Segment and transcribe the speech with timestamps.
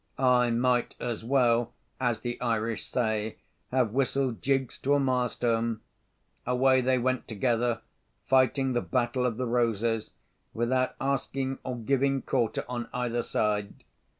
[0.17, 3.37] I might as well (as the Irish say)
[3.69, 5.81] have whistled jigs to a milestone.
[6.43, 7.83] Away they went together,
[8.25, 10.09] fighting the battle of the roses
[10.55, 13.83] without asking or giving quarter on either side.